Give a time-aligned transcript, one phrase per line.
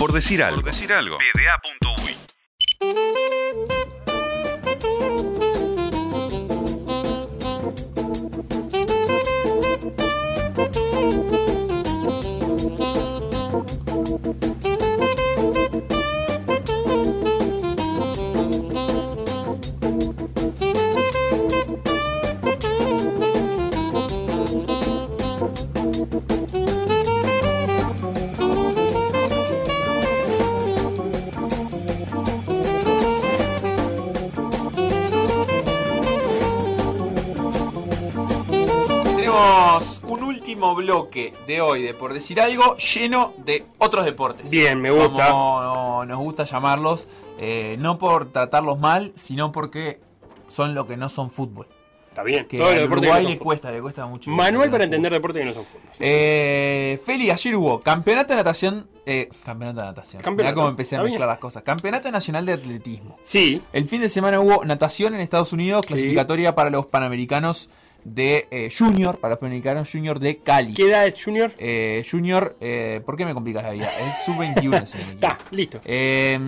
[0.00, 0.62] Por decir algo.
[0.62, 1.18] Por decir algo.
[1.18, 3.19] PDA.uy.
[40.50, 44.50] último bloque de hoy de Por Decir Algo lleno de otros deportes.
[44.50, 45.30] Bien, me gusta.
[45.30, 47.06] Como nos gusta llamarlos,
[47.38, 50.00] eh, no por tratarlos mal, sino porque
[50.48, 51.68] son lo que no son fútbol.
[52.08, 52.48] Está bien.
[52.48, 54.28] Que deportes Uruguay que no le cuesta, le cuesta mucho.
[54.32, 55.82] Manual para entender deportes que no son fútbol.
[56.00, 58.88] Eh, Feli, ayer hubo campeonato de natación.
[59.06, 60.20] Eh, campeonato de natación.
[60.20, 61.62] Campeonato, Mirá cómo empecé a mezclar las cosas.
[61.62, 63.20] Campeonato nacional de atletismo.
[63.22, 63.62] Sí.
[63.72, 67.70] El fin de semana hubo natación en Estados Unidos, clasificatoria para los panamericanos
[68.04, 70.74] de eh, Junior, para los panamericanos Junior de Cali.
[70.74, 71.52] ¿Qué edad es Junior?
[71.58, 73.90] Eh, junior, eh, ¿por qué me complicas la vida?
[74.00, 74.54] Es sub-21.
[74.56, 74.86] si no me equivoco.
[75.14, 75.80] Está, listo.
[75.84, 76.38] Eh,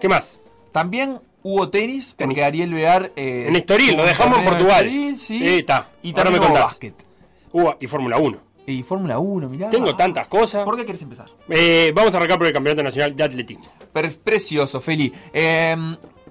[0.00, 0.40] ¿Qué más?
[0.72, 2.34] también hubo tenis, Tenis.
[2.34, 3.12] porque Ariel Bear.
[3.16, 4.84] Eh, En Estoril, lo dejamos en Portugal.
[4.86, 5.46] Estoril, sí.
[5.58, 5.88] Está.
[6.02, 6.94] Y Ahora también me hubo básquet.
[7.52, 8.38] Uh, y Fórmula 1.
[8.66, 9.70] Y Fórmula 1, mirá.
[9.70, 10.64] Tengo tantas cosas.
[10.64, 11.26] ¿Por qué querés empezar?
[11.50, 13.64] Eh, vamos a arrancar por el Campeonato Nacional de Atletismo.
[13.92, 15.12] Per- precioso, Feli.
[15.32, 15.76] Eh,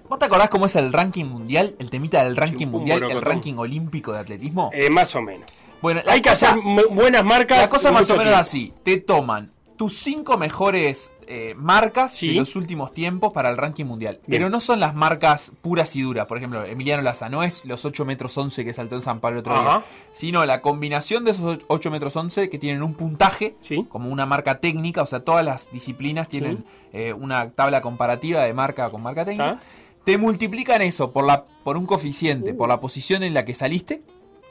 [0.09, 1.75] ¿Vos te acordás cómo es el ranking mundial?
[1.79, 4.69] El temita del ranking un mundial, el ranking olímpico de atletismo.
[4.73, 5.49] Eh, más o menos.
[5.81, 6.55] bueno, Hay que hacer
[6.91, 7.57] buenas marcas.
[7.59, 8.39] La cosa más o menos tiempo.
[8.39, 8.73] así.
[8.83, 12.27] Te toman tus cinco mejores eh, marcas Sí.
[12.27, 14.19] de los últimos tiempos para el ranking mundial.
[14.27, 14.39] Bien.
[14.41, 16.27] Pero no son las marcas puras y duras.
[16.27, 19.39] Por ejemplo, Emiliano Laza no es los 8 metros 11 que saltó en San Pablo
[19.39, 19.83] el otro día.
[20.11, 23.85] Sino la combinación de esos 8 metros 11 que tienen un puntaje Sí.
[23.89, 25.01] como una marca técnica.
[25.01, 29.59] O sea, todas las disciplinas tienen eh, una tabla comparativa de marca con marca técnica.
[30.03, 32.57] Te multiplican eso por, la, por un coeficiente, Uh.
[32.57, 34.01] por la posición en la que saliste.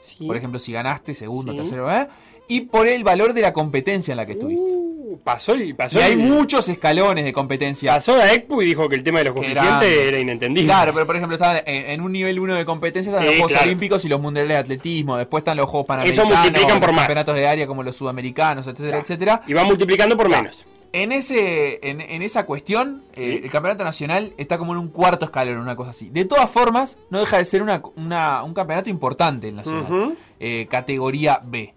[0.01, 0.25] Sí.
[0.25, 1.57] Por ejemplo, si ganaste segundo, Sí.
[1.59, 2.07] tercero, ¿eh?
[2.47, 4.61] y por el valor de la competencia en la que estuviste.
[4.65, 5.73] Uh, pasó el.
[5.75, 7.93] Pasó y hay el- muchos escalones de competencia.
[7.93, 10.07] Pasó a Expo y dijo que el tema de los coeficientes grande.
[10.09, 10.67] era inentendible.
[10.67, 13.35] Claro, pero por ejemplo, estaban en, en un nivel 1 de competencia están Sí, los
[13.37, 13.65] Juegos claro.
[13.67, 15.15] Olímpicos y los Mundiales de Atletismo.
[15.17, 17.03] Después están los Juegos Panamericanos, multiplican por los más.
[17.05, 19.03] campeonatos de área como los sudamericanos, etcétera, Claro.
[19.03, 19.41] etcétera.
[19.47, 20.65] Y va multiplicando por menos.
[20.93, 25.25] En, ese, en, en esa cuestión, eh, el campeonato nacional está como en un cuarto
[25.25, 26.09] escalón, una cosa así.
[26.09, 29.91] De todas formas, no deja de ser una, una- un campeonato importante el nacional.
[29.91, 30.15] Ujú.
[30.39, 31.73] eh, categoría B.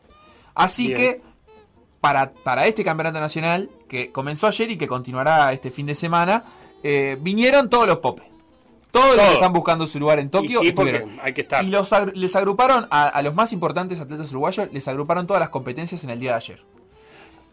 [0.54, 0.98] Así Bien.
[0.98, 1.20] que,
[2.00, 6.44] para, para este campeonato nacional, que comenzó ayer y que continuará este fin de semana,
[6.82, 8.26] eh, vinieron todos los popes.
[8.90, 10.74] Todos los que están buscando su lugar en Tokio y sí,
[11.22, 11.64] hay que estar.
[11.64, 15.50] Y los les agruparon a, a los más importantes atletas uruguayos, les agruparon todas las
[15.50, 16.64] competencias en el día de ayer.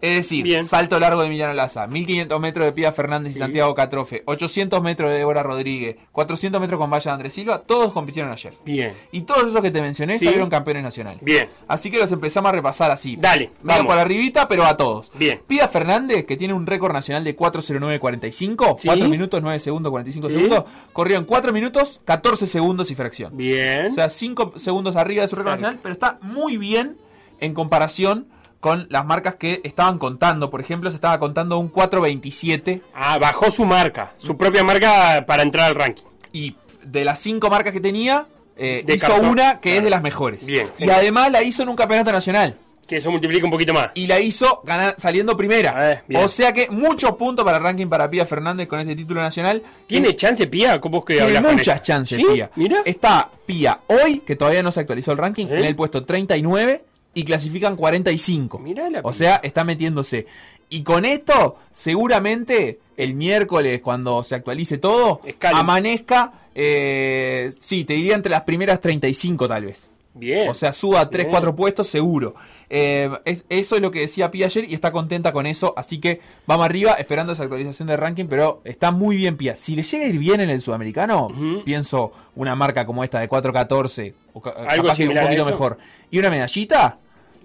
[0.03, 0.65] Es decir, Bien.
[0.65, 3.39] salto largo de Emiliano Laza, 1500 metros de Pía Fernández y Sí.
[3.39, 7.93] Santiago Catrofe, 800 metros de Débora Rodríguez, 400 metros con Valla de Andrés Silva, todos
[7.93, 8.53] compitieron ayer.
[8.65, 8.93] Bien.
[9.13, 10.25] Y todos esos que te mencioné Sí.
[10.25, 11.23] salieron campeones nacionales.
[11.23, 11.47] Bien.
[11.69, 13.15] Así que los empezamos a repasar así.
[13.15, 13.85] Dale, Medio vamos.
[13.85, 15.09] por arribita, pero a todos.
[15.15, 15.41] Bien.
[15.47, 18.87] Pía Fernández, que tiene un récord nacional de 4.09.45, Sí.
[18.87, 20.35] 4 minutos, 9 segundos, 45 Sí.
[20.35, 23.35] segundos, corrió en 4 minutos, 14 segundos y fracción.
[23.37, 23.87] Bien.
[23.87, 25.61] O sea, 5 segundos arriba de su récord Claro.
[25.61, 26.97] nacional, pero está muy bien
[27.39, 28.27] en comparación
[28.63, 30.49] con las marcas que estaban contando.
[30.49, 34.13] Por ejemplo, se estaba contando un 4.27 ah, bajó su marca.
[34.15, 36.03] Su propia marca para entrar al ranking.
[36.31, 38.25] y de las 5 marcas que tenía,
[38.55, 39.25] eh, hizo cartón.
[39.29, 40.45] una que es de las mejores.
[40.45, 42.55] Bien, Y además la hizo en un campeonato nacional.
[42.87, 43.91] Que eso multiplica un poquito más.
[43.95, 45.91] y la hizo gana- saliendo primera.
[45.93, 46.23] Eh, bien.
[46.23, 49.61] o sea que muchos puntos para el ranking para Pía Fernández con este título nacional.
[49.87, 50.79] ¿Tiene chance Pía?
[50.79, 52.25] ¿Cómo es que Tiene muchas chances, ¿Sí?
[52.33, 52.49] Pía.
[52.55, 52.77] Mira.
[52.85, 55.59] Está Pía hoy, que todavía no se actualizó el ranking, ¿Eh?
[55.59, 58.59] en el puesto 39 y clasifican 45.
[58.59, 60.25] Mirá la o sea, está metiéndose.
[60.69, 65.21] Y con esto, seguramente el miércoles, cuando se actualice todo,
[65.59, 69.89] amanezca, eh, sí, te diría entre las primeras 35 tal vez.
[70.15, 70.47] Bien.
[70.47, 71.31] O sea, suba 3, Bien.
[71.31, 72.35] 4 puestos seguro.
[72.69, 75.73] Eh, es- eso es lo que decía Pia ayer y está contenta con eso.
[75.75, 79.55] Así que vamos arriba esperando esa actualización de ranking, pero está muy bien Pia.
[79.55, 81.29] Si le llega a ir bien en el sudamericano,
[81.65, 85.77] pienso una marca como esta de 4.14 o ca- Algo capaz que un poquito mejor.
[86.11, 86.99] Y una medallita,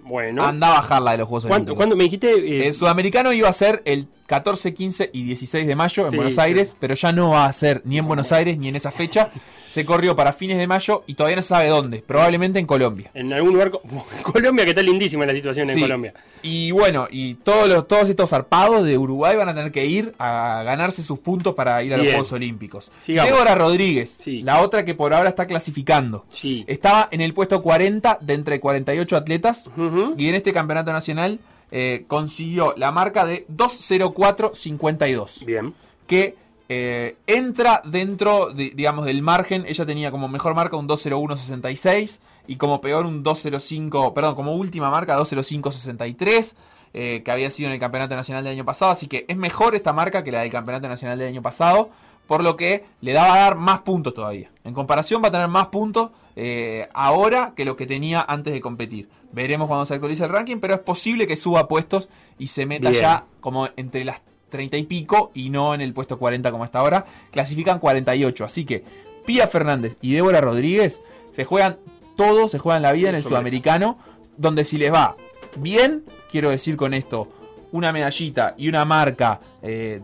[0.09, 0.43] bueno.
[0.43, 1.77] anda a bajarla de los Juegos ¿Cuándo, Olímpicos.
[1.77, 2.31] cuándo me dijiste?
[2.33, 6.15] eh, El sudamericano iba a ser el 14, 15 y 16 de mayo en Sí,
[6.15, 6.39] Buenos sí.
[6.41, 9.31] Aires, pero ya no va a ser ni en Buenos Aires ni en esa fecha.
[9.67, 12.03] Se corrió para fines de mayo y todavía no sabe dónde.
[12.05, 13.11] Probablemente en Colombia.
[13.13, 13.69] en algún lugar.
[13.71, 13.81] co-
[14.23, 15.79] Colombia, que está lindísima la situación en.
[15.79, 16.13] Colombia.
[16.41, 20.13] Y bueno, y todos los, todos estos zarpados de Uruguay van a tener que ir
[20.19, 22.05] a ganarse sus puntos para ir a los.
[22.07, 22.91] Juegos Olímpicos.
[23.03, 23.31] Sigamos.
[23.31, 26.25] Débora Rodríguez, la otra que por ahora está clasificando.
[26.29, 26.63] Sí.
[26.67, 30.15] Estaba en el puesto 40 de entre 48 atletas Ujú.
[30.17, 31.39] y en este campeonato nacional
[31.71, 35.73] eh, consiguió la marca de 2.04.52 Bien.
[36.07, 36.35] que
[36.71, 39.65] eh, entra dentro, de- digamos, del margen.
[39.67, 44.89] Ella tenía como mejor marca un 201.66 y como peor un 205, perdón, como última
[44.89, 46.55] marca 205.63,
[46.93, 48.91] eh, que había sido en el Campeonato Nacional del año pasado.
[48.91, 51.89] Así que es mejor esta marca que la del Campeonato Nacional del año pasado,
[52.29, 54.51] por lo que le da a dar más puntos todavía.
[54.63, 58.61] En comparación va a tener más puntos eh, ahora que lo que tenía antes de
[58.61, 59.09] competir.
[59.31, 62.91] Veremos cuando se actualice el ranking, pero es posible que suba puestos y se meta
[62.91, 63.01] Bien.
[63.01, 66.79] ya como entre las 30 y pico y no en el puesto 40 como está
[66.79, 67.03] ahora.
[67.31, 68.45] Clasifican 48.
[68.45, 68.83] Así que
[69.25, 71.79] Pía Fernández y Débora Rodríguez se juegan
[72.15, 73.97] todo, se juegan la vida en el sudamericano,
[74.37, 75.15] donde si les va
[75.57, 77.27] bien, quiero decir con esto,
[77.71, 80.01] una medallita y una marca eh,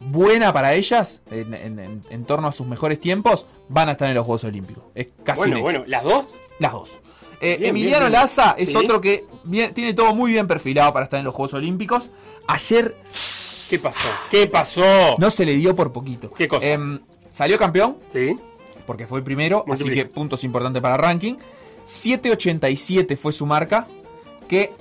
[0.00, 4.08] buena para ellas en, en- en- en torno a sus mejores tiempos, van a estar
[4.08, 4.84] en los Juegos Olímpicos.
[4.94, 6.34] Es casi Bueno, bueno, las dos.
[6.58, 6.90] Las dos.
[7.40, 8.22] Eh, Bien, Emiliano bien, bien.
[8.22, 8.76] Laza es Sí.
[8.76, 9.24] otro que
[9.74, 12.10] tiene todo muy bien perfilado para estar en los Juegos Olímpicos.
[12.46, 12.94] Ayer
[13.68, 14.08] ¿Qué pasó?
[14.30, 15.16] ¿Qué pasó?
[15.18, 16.30] no se le dio por poquito.
[16.32, 16.64] ¿Qué cosa?
[16.66, 17.00] Em,
[17.30, 18.36] salió campeón, Sí.
[18.86, 21.34] porque fue el primero, así que puntos importantes para ranking.
[21.84, 23.86] 7.87 fue su marca,
[24.48, 24.72] que,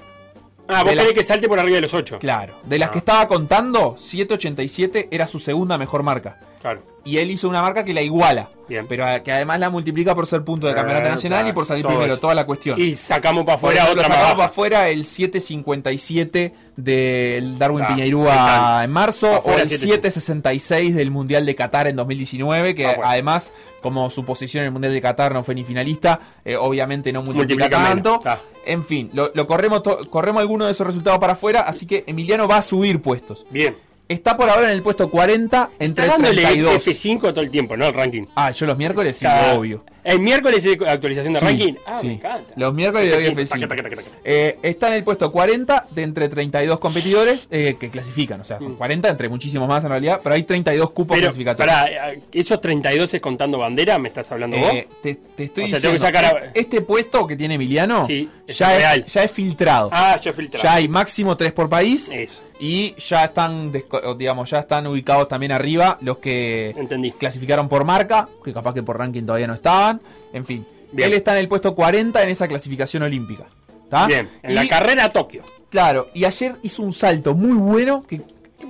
[0.67, 2.17] Ah, vos la- querés que salte por arriba de los ocho.
[2.19, 2.91] claro, de las Ah.
[2.91, 6.39] que estaba contando, 7.87 era su segunda mejor marca.
[6.61, 6.81] Claro.
[7.03, 8.85] Y él hizo una marca que la iguala, Bien.
[8.87, 11.53] pero a- que además la multiplica por ser punto de Eh, campeonato nacional claro, y
[11.53, 12.21] por salir todo primero, eso.
[12.21, 12.79] toda la cuestión.
[12.81, 14.49] Y sacamos para Por afuera ejemplo, otra más sacamos para baja.
[14.51, 21.11] afuera el 7.57 del Darwin Ah, Piñeirúa en marzo Afuera o el 7.56 7.66 del
[21.11, 23.11] Mundial de Qatar en 2019, que Afuera.
[23.11, 27.11] además, como su posición en el Mundial de Qatar no fue ni finalista, eh, obviamente
[27.13, 28.41] no multiplica, Multiplica menos, tanto.
[28.65, 32.03] En fin, lo, lo corremos, to- corremos alguno de esos resultados para afuera, así que
[32.07, 33.45] Emiliano va a subir puestos.
[33.49, 33.77] Bien.
[34.07, 36.87] Está por ahora en el puesto 40 entre Está dándole 32.
[36.87, 37.87] F5 todo el tiempo, ¿no?
[37.87, 38.25] El ranking.
[38.35, 39.83] Ah, yo los miércoles sí, Cada- obvio.
[40.05, 41.73] El miércoles es actualización de Sí, ranking.
[41.85, 42.07] Ah, sí.
[42.07, 42.53] me encanta.
[42.55, 43.67] Los miércoles le doy F5, F5.
[43.67, 44.17] taca, taca, taca, taca.
[44.23, 48.39] Eh, está en el puesto 40 de entre 32 competidores eh, que clasifican.
[48.39, 48.77] O sea, son Mm.
[48.77, 51.75] 40 entre muchísimos más en realidad, pero hay 32 cupos Pero, clasificatorios.
[51.75, 53.97] pará, eh, ¿esos 32 es contando bandera?
[53.97, 54.71] ¿Me estás hablando vos?
[54.73, 57.55] Eh, te, te estoy O sea, diciendo, tengo que sacar a- este puesto que tiene
[57.55, 59.03] Emiliano Sí, es ya, real.
[59.07, 59.89] es, ya es filtrado.
[59.91, 60.63] Ah, yo filtrado.
[60.63, 62.43] ya hay máximo 3 por país Eso.
[62.59, 63.71] y ya están,
[64.17, 67.11] digamos, ya están ubicados también arriba los que Entendí.
[67.11, 69.94] clasificaron por marca, que capaz que por ranking todavía no estaban.
[70.33, 71.09] En fin, Bien.
[71.09, 73.45] él está en el puesto 40 en esa clasificación olímpica.
[73.89, 74.07] ¿tá?
[74.07, 74.29] Bien.
[74.41, 75.43] En Y- la carrera a Tokio.
[75.69, 78.21] Claro, y ayer hizo un salto muy bueno que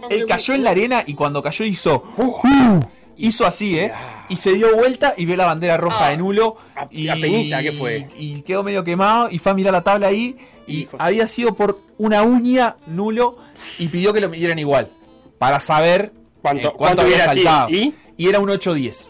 [0.09, 2.81] él cayó en la arena y cuando cayó hizo "Uh",
[3.17, 3.91] hizo así, ¿eh?
[4.27, 7.07] Y se dio vuelta y vio la bandera roja Ah, de nulo a- y
[7.49, 8.09] ¿qué fue?
[8.17, 10.35] Y quedó medio quemado y fue a mirar la tabla ahí
[10.67, 10.99] y Hijos.
[10.99, 13.37] había sido por una uña nulo
[13.79, 14.89] y pidió que lo midieran igual
[15.37, 16.11] para saber
[16.41, 17.69] ¿Cuánto- eh, cuánto había saltado.
[17.69, 17.93] ¿Y?
[18.17, 19.07] Y era un 8-10.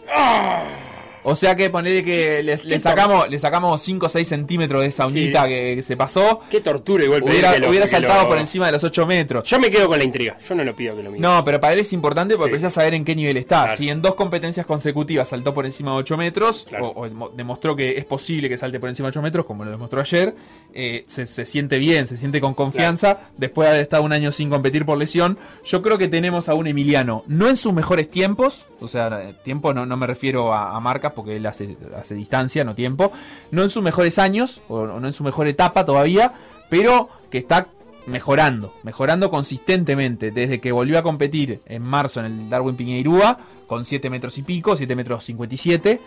[1.28, 4.88] O sea que ponerle que le, le sacamos le sacamos 5 o 6 centímetros de
[4.88, 5.12] esa Sí.
[5.24, 6.40] uñita que, que se pasó.
[6.48, 7.22] Qué tortura igual.
[7.24, 9.48] Hubiera, que lo- hubiera que saltado lo- por encima de los 8 metros.
[9.48, 10.38] Yo me quedo con la intriga.
[10.48, 11.20] Yo no lo pido que lo mire.
[11.20, 12.60] No, pero para él es importante porque Sí.
[12.60, 13.62] precisa saber en qué nivel está.
[13.64, 13.76] Claro.
[13.76, 16.88] Si en dos competencias consecutivas saltó por encima de 8 metros, Claro.
[16.90, 19.64] o, o demo- demostró que es posible que salte por encima de 8 metros, como
[19.64, 20.34] lo demostró ayer,
[20.74, 24.30] eh, se, se siente bien, se siente con confianza, después de haber estado un año
[24.30, 25.38] sin competir por lesión.
[25.64, 29.34] Yo creo que tenemos a un Emiliano, no en sus mejores tiempos, o sea, eh,
[29.44, 33.10] tiempo no, no me refiero a, a marcas porque él hace, hace distancia, no tiempo,
[33.50, 36.34] no en sus mejores años, o, no en su mejor etapa todavía,
[36.70, 37.66] pero que está
[38.06, 43.84] mejorando, mejorando consistentemente desde que volvió a competir en marzo en el Darwin Piñeirúa con
[43.84, 46.00] 7 metros y pico, 7 metros 57,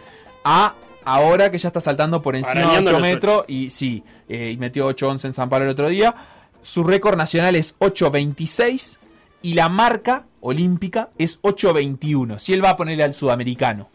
[0.45, 4.03] a ahora que ya está saltando por encima de Arañando 8 los metros y sí,
[4.29, 6.15] eh, y metió 8.11 en San Pablo el otro día.
[6.61, 8.97] Su récord nacional es 8.26
[9.41, 12.39] y la marca olímpica es 8.21.
[12.39, 13.89] Si él va a ponerle al sudamericano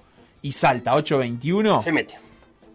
[0.45, 2.19] y salta 8.21, Se mete.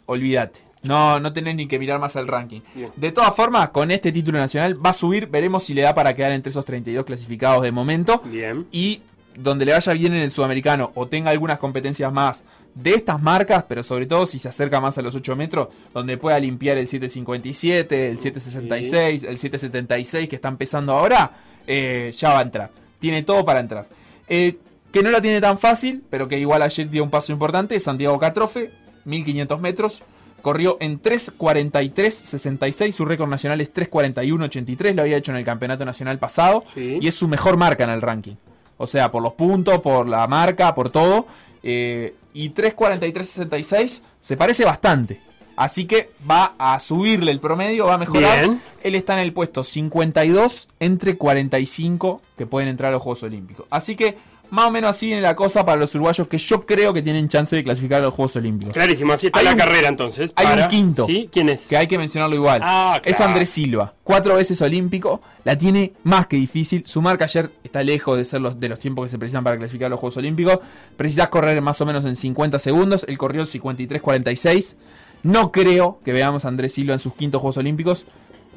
[0.07, 0.61] olvídate.
[0.81, 2.61] No, no tenés ni que mirar más el ranking.
[2.73, 2.89] Bien.
[2.95, 5.27] De todas formas, con este título nacional va a subir.
[5.27, 8.21] Veremos si le da para quedar entre esos 32 clasificados de momento.
[8.25, 8.65] Bien.
[8.71, 9.01] Y
[9.35, 13.65] donde le vaya bien en el sudamericano o tenga algunas competencias más de estas marcas,
[13.67, 16.87] pero sobre todo si se acerca más a los 8 metros, donde pueda limpiar el
[16.87, 21.29] 757, el 766, el 776 que está empezando ahora,
[21.67, 22.71] eh, ya va a entrar.
[22.99, 23.85] Tiene todo para entrar.
[24.27, 24.57] Eh,
[24.91, 28.17] que no la tiene tan fácil, pero que igual ayer dio un paso importante, Santiago
[28.19, 28.71] Catrofe,
[29.05, 30.01] 1500 metros.
[30.41, 36.17] Corrió en 3.43.66, su récord nacional es 3.41.83, lo había hecho en el campeonato nacional
[36.17, 36.97] pasado Sí.
[37.01, 38.35] y es su mejor marca en el ranking.
[38.77, 41.25] O sea, por los puntos, por la marca, por todo.
[41.61, 45.19] eh, y 3.43.66 se parece bastante.
[45.57, 48.39] Así que va a subirle el promedio, va a mejorar.
[48.47, 48.61] Bien.
[48.81, 53.65] Él está en el puesto 52 entre 45 que pueden entrar a los Juegos Olímpicos.
[53.69, 54.15] Así que
[54.51, 57.27] más o menos así viene la cosa para los uruguayos que yo creo que tienen
[57.29, 58.73] chance de clasificar a los Juegos Olímpicos.
[58.73, 60.33] Clarísimo, así está Hay la un- carrera entonces.
[60.35, 61.05] hay un quinto.
[61.05, 61.29] ¿Sí?
[61.31, 61.67] ¿Quién es?
[61.67, 62.61] Que hay que mencionarlo igual.
[62.63, 63.31] Ah, Es claro.
[63.31, 66.83] Andrés Silva, cuatro veces olímpico, la tiene más que difícil.
[66.85, 69.57] Su marca ayer está lejos de ser los, de los tiempos que se precisan para
[69.57, 70.59] clasificar a los Juegos Olímpicos.
[70.97, 73.05] Precisás correr más o menos en 50 segundos.
[73.07, 74.75] Él corrió 53-46.
[75.23, 78.05] No creo que veamos a Andrés Silva en sus quintos Juegos Olímpicos.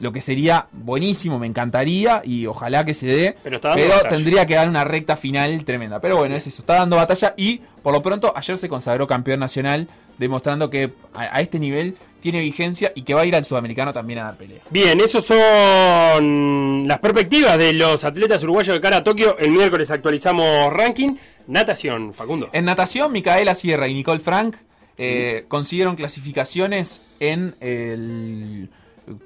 [0.01, 3.37] Lo que sería buenísimo, me encantaría y ojalá que se dé.
[3.43, 3.61] Pero
[4.09, 6.01] tendría que dar una recta final tremenda.
[6.01, 9.41] Pero bueno, es eso, está dando batalla y por lo pronto ayer se consagró campeón
[9.41, 13.45] nacional, demostrando que a, a este nivel tiene vigencia y que va a ir al
[13.45, 14.61] sudamericano también a dar pelea.
[14.71, 19.37] Bien, esos son las perspectivas de los atletas uruguayos de cara a Tokio.
[19.39, 21.17] El miércoles actualizamos ranking.
[21.49, 22.49] Natación, Facundo.
[22.53, 24.57] En natación, Micaela Sierra y Nicole Frank
[24.97, 28.71] eh, consiguieron clasificaciones en el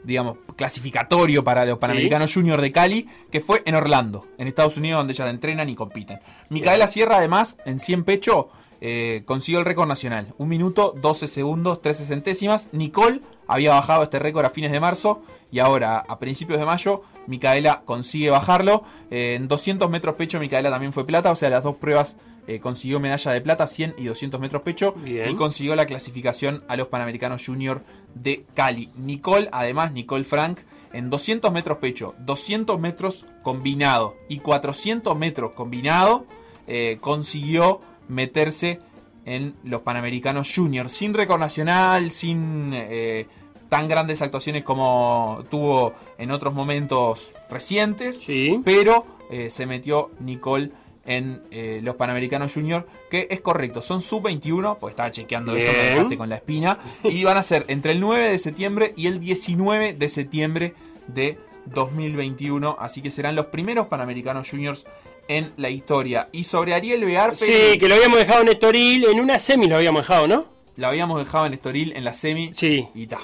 [0.04, 5.00] digamos clasificatorio para los Panamericanos Junior de Cali, que fue en Orlando, en Estados Unidos,
[5.00, 6.20] donde ellas entrenan y compiten.
[6.48, 8.48] Micaela Sierra, además, en 100 pecho,
[8.80, 10.34] eh, consiguió el récord nacional.
[10.38, 12.68] Un minuto, 12 segundos, 13 centésimas.
[12.72, 17.02] Nicole había bajado este récord a fines de marzo y ahora, a principios de mayo,
[17.26, 18.84] Micaela consigue bajarlo.
[19.10, 22.60] Eh, en 200 metros pecho, Micaela también fue plata, o sea, las dos pruebas eh,
[22.60, 25.30] consiguió medalla de plata, 100 y 200 metros pecho, Bien.
[25.30, 27.82] y consiguió la clasificación a los Panamericanos Junior
[28.14, 28.90] de Cali.
[28.96, 30.60] Nicole, además, Nicole Frank,
[30.92, 36.26] en 200 metros pecho, 200 metros combinado y 400 metros combinado,
[36.66, 38.78] eh, consiguió meterse
[39.24, 43.26] en los Panamericanos Junior, sin récord nacional, sin eh,
[43.68, 48.60] tan grandes actuaciones como tuvo en otros momentos recientes, Sí.
[48.64, 50.70] pero eh, se metió Nicole
[51.04, 55.78] en eh, los Panamericanos Junior, que es correcto, son sub-21, pues estaba chequeando eso, me
[55.78, 59.20] dejaste con la espina, y van a ser entre el 9 de septiembre y el
[59.20, 60.74] 19 de septiembre
[61.06, 64.84] de 2021, así que serán los primeros Panamericanos Juniors
[65.28, 66.28] en la historia.
[66.32, 69.04] Y sobre Ariel Bearpe, Sí, que lo habíamos dejado en Estoril.
[69.04, 70.44] En una semi lo habíamos dejado, ¿no?
[70.76, 72.86] la habíamos dejado en Estoril en la semi, Sí.
[72.94, 73.18] y ta.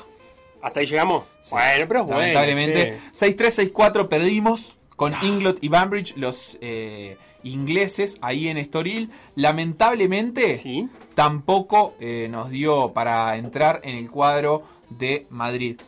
[0.62, 1.24] ¿Hasta ahí llegamos?
[1.50, 2.20] Bueno, pero bueno.
[2.20, 3.36] Lamentablemente, che.
[3.36, 9.10] 6-3-6-4 perdimos con Inglot y Bambridge, los eh, ingleses, ahí en Estoril.
[9.34, 10.88] Lamentablemente, Sí.
[11.14, 15.80] tampoco eh, nos dio para entrar en el cuadro de Madrid.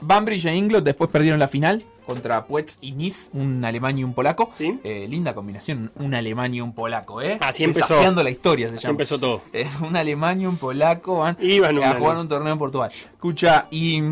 [0.00, 4.14] Bambridge e Inglot después perdieron la final contra Puetz y Nice, un alemán y un
[4.14, 4.50] polaco.
[4.54, 4.78] Sí.
[4.84, 7.38] Eh, linda combinación, un alemán y un polaco, ¿eh?
[7.40, 7.88] Así empezó.
[7.88, 8.92] Desafiando la historia, se Así llama.
[8.92, 9.42] empezó todo.
[9.52, 12.90] Eh, un alemán y un polaco van Iban a jugar un torneo en Portugal.
[12.92, 14.02] Escucha, y,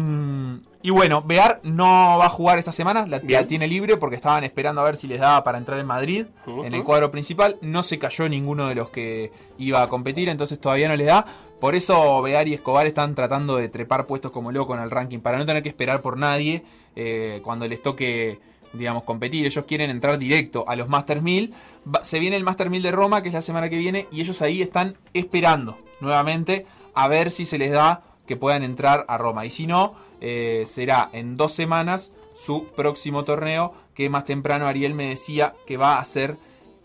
[0.83, 4.81] y bueno, Bear no va a jugar esta semana, la, tiene libre porque estaban esperando
[4.81, 7.57] a ver si les daba para entrar en Madrid, en el cuadro principal.
[7.61, 11.27] No se cayó ninguno de los que iba a competir, entonces todavía no les da.
[11.65, 15.21] Por eso Bear y Escobar están tratando de trepar puestos como loco en el ranking,
[15.21, 16.63] para no tener que esperar por nadie
[16.95, 18.39] eh, cuando les toque,
[18.75, 19.47] digamos, competir.
[19.47, 21.55] Ellos quieren entrar directo a los Masters 1000.
[21.89, 24.21] Va- se viene el Master 1000 de Roma, que es la semana que viene, y
[24.21, 29.17] ellos ahí están esperando nuevamente a ver si se les da que puedan entrar a
[29.17, 29.47] Roma.
[29.47, 34.93] Y si no, eh, será en dos semanas su próximo torneo, que más temprano Ariel
[34.93, 36.37] me decía que va a ser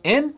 [0.03, 0.35] en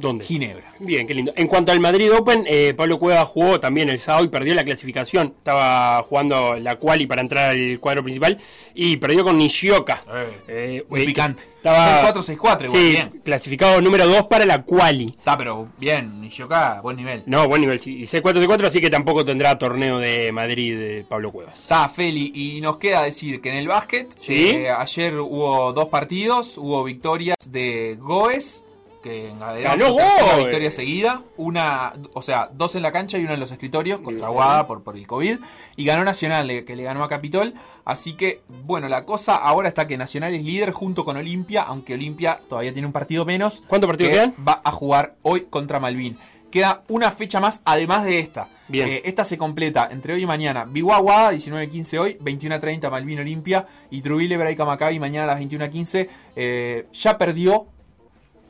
[0.00, 0.24] ¿Dónde?
[0.24, 0.72] Ginebra.
[0.78, 1.32] Bien, qué lindo.
[1.36, 4.64] En cuanto al Madrid Open, eh, Pablo Cueva jugó también el sábado y perdió la
[4.64, 5.34] clasificación.
[5.38, 8.38] Estaba jugando la quali para entrar al cuadro principal
[8.74, 10.00] y perdió con Nishioka.
[10.46, 11.44] Eh, Muy eh, picante.
[11.56, 13.20] Estaba 6-4-6-4, igual, sí, bien.
[13.24, 15.16] clasificado número 2 para la quali.
[15.18, 17.24] Está, pero bien, Nishoka, buen nivel.
[17.26, 17.80] No, buen nivel.
[17.80, 17.96] sí.
[17.98, 21.58] Y C4-C4, así que tampoco tendrá torneo de Madrid eh, Pablo Cuevas.
[21.58, 24.50] Está Feli, y nos queda decir que en el básquet, Sí.
[24.50, 28.64] eh, ayer hubo dos partidos, hubo victorias de Goes,
[29.08, 34.00] que victoria seguida, una, o sea, dos en la cancha y una en los escritorios
[34.00, 34.28] contra.
[34.28, 35.38] Guada por, por el COVID,
[35.76, 39.86] y ganó Nacional, que le ganó a Capitol, así que, bueno, la cosa ahora está
[39.86, 43.62] que Nacional es líder junto con Olimpia, aunque Olimpia todavía tiene un partido menos.
[43.66, 44.34] ¿Cuántos partidos que quedan?
[44.46, 46.18] Va a jugar hoy contra Malvin.
[46.50, 48.48] Queda una fecha más, además de esta.
[48.68, 48.88] Bien.
[48.88, 50.64] Eh, esta se completa entre hoy y mañana.
[50.64, 53.66] Biguaguada, 19.15 hoy, 21.30 Malvin Olimpia.
[53.90, 56.08] Y Trujillo Hebraica Maccabi, mañana a las 21.15.
[56.36, 57.66] Eh, ya perdió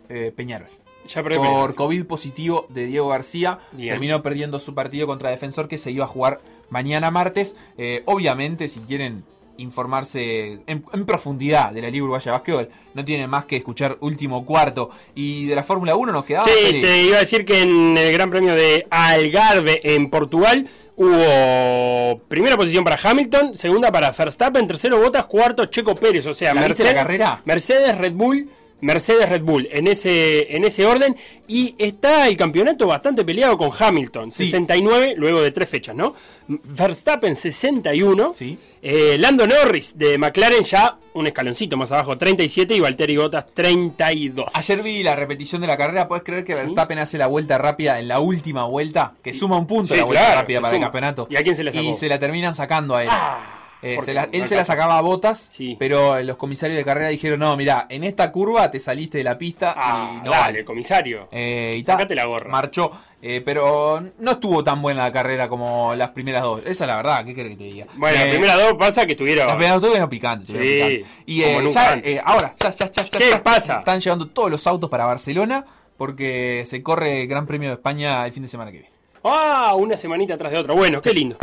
[0.09, 0.69] eh, Peñarol.
[1.09, 1.75] Ya Por Peñarol.
[1.75, 3.59] COVID positivo de Diego García.
[3.73, 3.91] Bien.
[3.91, 7.57] Terminó perdiendo su partido contra Defensor que se iba a jugar mañana martes.
[7.79, 9.25] Eh, obviamente, si quieren
[9.57, 13.97] informarse en, en profundidad de la Liga Uruguaya de Básquetbol, no tienen más que escuchar
[14.01, 14.91] último cuarto.
[15.15, 16.47] Y de la Fórmula 1 nos quedaba.
[16.47, 22.21] Sí, te iba a decir que en el Gran Premio de Algarve en Portugal hubo
[22.29, 26.63] primera posición para Hamilton, segunda para Verstappen, tercero Bottas, cuarto Checo Pérez, o sea, ¿La
[26.63, 27.43] viste Mercedes, la carrera?
[27.45, 28.51] Mercedes, Red Bull,
[28.81, 31.17] Mercedes Red Bull en ese, en ese orden.
[31.47, 34.45] Y está el campeonato bastante peleado con Hamilton, Sí.
[34.47, 36.15] 69, luego de tres fechas, ¿no?
[36.47, 38.33] Verstappen 61.
[38.35, 38.59] Sí.
[38.83, 42.75] Eh, Lando Norris de McLaren ya un escaloncito más abajo, 37.
[42.75, 44.47] Y Valtteri Bottas 32.
[44.55, 46.07] Ayer vi la repetición de la carrera.
[46.07, 49.15] ¿Puedes creer que Verstappen hace la vuelta rápida en la última vuelta?
[49.23, 51.27] Que suma un punto Sí, la vuelta claro, rápida para el campeonato.
[51.31, 51.85] ¿Y a quién se la sacó?
[51.85, 53.09] Y se la terminan sacando a él.
[53.11, 55.77] Ah, Eh, porque se la- él se sacaba a botas, Sí.
[55.79, 59.39] pero los comisarios de carrera dijeron: No, mira, en esta curva te saliste de la
[59.39, 60.65] pista Ah, y no dale, vale.
[60.65, 61.29] comisario.
[61.31, 62.51] Eh, y ta, la gorra.
[62.51, 62.91] Marchó.
[63.21, 66.61] Eh, pero no estuvo tan buena la carrera como las primeras dos.
[66.65, 67.87] Esa es la verdad, ¿qué querés que te diga?
[67.97, 69.47] Bueno, Eh, la primera dos pasa que tuvieron.
[69.47, 70.49] Las primeras dos eran picantes.
[70.51, 71.23] Sí, estuvieron picantes.
[71.27, 73.79] Y eh, ya, eh, ahora, ya, ya, ¿Qué ya pasa?
[73.79, 75.65] Están llegando todos los autos para Barcelona
[75.97, 78.93] porque se corre el Gran Premio de España el fin de semana que viene.
[79.25, 80.75] Ah, una semanita atrás de otra.
[80.75, 81.37] Bueno, qué lindo.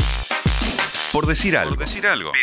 [1.15, 1.69] Por decir algo.
[1.69, 2.33] Por decir algo.